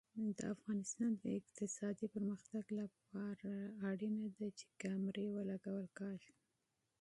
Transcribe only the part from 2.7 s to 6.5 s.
لپاره پکار ده چې کامرې نصب شي.